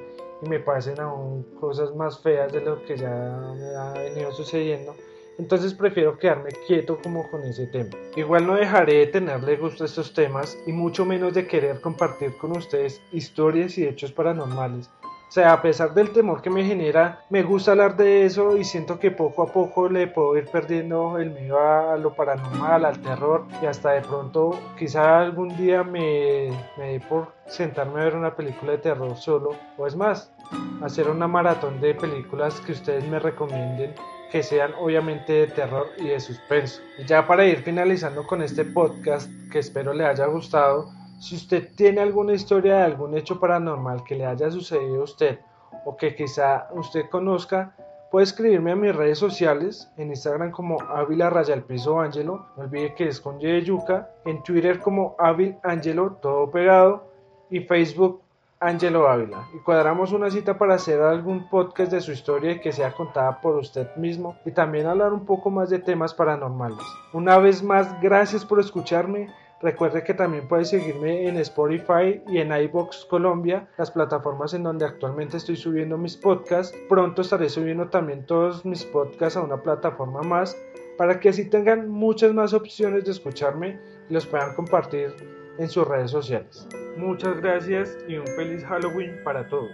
y 0.42 0.48
me 0.48 0.60
pasen 0.60 1.00
aún 1.00 1.44
cosas 1.60 1.94
más 1.94 2.18
feas 2.20 2.52
de 2.52 2.60
lo 2.60 2.84
que 2.84 2.96
ya 2.96 3.54
me 3.54 3.74
ha 3.74 3.92
venido 3.92 4.32
sucediendo. 4.32 4.94
Entonces 5.38 5.74
prefiero 5.74 6.18
quedarme 6.18 6.50
quieto 6.66 6.98
como 7.02 7.30
con 7.30 7.42
ese 7.42 7.66
tema. 7.66 7.90
Igual 8.16 8.46
no 8.46 8.54
dejaré 8.54 8.94
de 8.94 9.06
tenerle 9.08 9.56
gusto 9.56 9.84
a 9.84 9.86
estos 9.86 10.14
temas 10.14 10.56
y 10.66 10.72
mucho 10.72 11.04
menos 11.04 11.34
de 11.34 11.46
querer 11.46 11.80
compartir 11.82 12.36
con 12.38 12.56
ustedes 12.56 13.02
historias 13.12 13.76
y 13.76 13.86
hechos 13.86 14.12
paranormales 14.12 14.88
o 15.28 15.32
sea, 15.32 15.52
a 15.52 15.60
pesar 15.60 15.92
del 15.92 16.12
temor 16.12 16.40
que 16.40 16.50
me 16.50 16.64
genera, 16.64 17.24
me 17.30 17.42
gusta 17.42 17.72
hablar 17.72 17.96
de 17.96 18.24
eso 18.24 18.56
y 18.56 18.64
siento 18.64 18.98
que 18.98 19.10
poco 19.10 19.42
a 19.42 19.52
poco 19.52 19.88
le 19.88 20.06
puedo 20.06 20.36
ir 20.36 20.46
perdiendo 20.46 21.18
el 21.18 21.30
miedo 21.30 21.58
a 21.58 21.96
lo 21.96 22.14
paranormal, 22.14 22.84
al 22.84 23.00
terror 23.00 23.44
y 23.60 23.66
hasta 23.66 23.90
de 23.90 24.02
pronto 24.02 24.58
quizá 24.78 25.20
algún 25.20 25.56
día 25.56 25.82
me, 25.82 26.50
me 26.78 26.92
dé 26.92 27.00
por 27.00 27.32
sentarme 27.46 28.00
a 28.00 28.04
ver 28.04 28.14
una 28.14 28.36
película 28.36 28.72
de 28.72 28.78
terror 28.78 29.16
solo 29.16 29.50
o 29.76 29.86
es 29.86 29.96
más, 29.96 30.32
hacer 30.80 31.08
una 31.08 31.26
maratón 31.26 31.80
de 31.80 31.94
películas 31.94 32.60
que 32.60 32.72
ustedes 32.72 33.06
me 33.08 33.18
recomienden 33.18 33.94
que 34.30 34.42
sean 34.42 34.72
obviamente 34.78 35.32
de 35.32 35.46
terror 35.48 35.88
y 35.98 36.08
de 36.08 36.20
suspenso. 36.20 36.80
Y 36.98 37.04
ya 37.04 37.26
para 37.26 37.46
ir 37.46 37.62
finalizando 37.62 38.26
con 38.26 38.42
este 38.42 38.64
podcast 38.64 39.30
que 39.50 39.60
espero 39.60 39.92
le 39.92 40.04
haya 40.04 40.26
gustado, 40.26 40.90
si 41.18 41.36
usted 41.36 41.70
tiene 41.74 42.00
alguna 42.00 42.34
historia 42.34 42.76
de 42.76 42.82
algún 42.84 43.16
hecho 43.16 43.40
paranormal 43.40 44.04
que 44.04 44.16
le 44.16 44.26
haya 44.26 44.50
sucedido 44.50 45.00
a 45.00 45.04
usted 45.04 45.38
o 45.84 45.96
que 45.96 46.14
quizá 46.14 46.68
usted 46.72 47.08
conozca, 47.10 47.74
puede 48.10 48.24
escribirme 48.24 48.72
a 48.72 48.76
mis 48.76 48.94
redes 48.94 49.18
sociales, 49.18 49.90
en 49.96 50.08
Instagram 50.08 50.50
como 50.50 50.80
Ávila 50.80 51.30
Raya 51.30 51.60
Piso 51.66 52.00
Ángelo, 52.00 52.46
no 52.56 52.64
olvide 52.64 52.94
que 52.94 53.08
es 53.08 53.20
con 53.20 53.40
Y 53.40 53.46
de 53.46 53.62
Yuca, 53.62 54.10
en 54.24 54.42
Twitter 54.42 54.80
como 54.80 55.14
Ávil 55.18 55.56
Ángelo, 55.62 56.12
todo 56.22 56.50
pegado, 56.50 57.10
y 57.50 57.60
Facebook 57.60 58.22
Ángelo 58.58 59.08
Ávila. 59.08 59.46
Y 59.54 59.58
cuadramos 59.58 60.12
una 60.12 60.30
cita 60.30 60.56
para 60.56 60.74
hacer 60.74 61.02
algún 61.02 61.48
podcast 61.50 61.92
de 61.92 62.00
su 62.00 62.12
historia 62.12 62.52
y 62.52 62.60
que 62.60 62.72
sea 62.72 62.92
contada 62.92 63.40
por 63.40 63.56
usted 63.56 63.94
mismo 63.96 64.36
y 64.46 64.50
también 64.50 64.86
hablar 64.86 65.12
un 65.12 65.26
poco 65.26 65.50
más 65.50 65.68
de 65.68 65.78
temas 65.78 66.14
paranormales. 66.14 66.84
Una 67.12 67.38
vez 67.38 67.62
más, 67.62 68.00
gracias 68.00 68.44
por 68.44 68.58
escucharme. 68.58 69.28
Recuerde 69.62 70.04
que 70.04 70.12
también 70.12 70.48
puede 70.48 70.66
seguirme 70.66 71.28
en 71.28 71.38
Spotify 71.38 72.22
y 72.28 72.38
en 72.38 72.52
iBox 72.52 73.06
Colombia, 73.06 73.66
las 73.78 73.90
plataformas 73.90 74.52
en 74.52 74.62
donde 74.62 74.84
actualmente 74.84 75.38
estoy 75.38 75.56
subiendo 75.56 75.96
mis 75.96 76.16
podcasts. 76.16 76.76
Pronto 76.90 77.22
estaré 77.22 77.48
subiendo 77.48 77.88
también 77.88 78.26
todos 78.26 78.66
mis 78.66 78.84
podcasts 78.84 79.36
a 79.36 79.42
una 79.42 79.62
plataforma 79.62 80.22
más 80.22 80.56
para 80.98 81.20
que 81.20 81.30
así 81.30 81.48
tengan 81.48 81.88
muchas 81.88 82.34
más 82.34 82.52
opciones 82.52 83.04
de 83.04 83.12
escucharme 83.12 83.78
y 84.08 84.14
los 84.14 84.26
puedan 84.26 84.54
compartir 84.54 85.14
en 85.58 85.68
sus 85.68 85.86
redes 85.86 86.10
sociales. 86.10 86.66
Muchas 86.96 87.40
gracias 87.40 87.96
y 88.08 88.16
un 88.16 88.26
feliz 88.26 88.64
Halloween 88.64 89.22
para 89.24 89.48
todos. 89.48 89.70